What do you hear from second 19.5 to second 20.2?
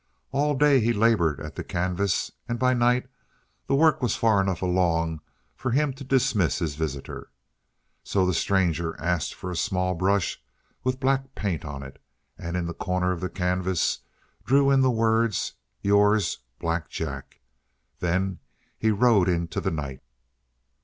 the night.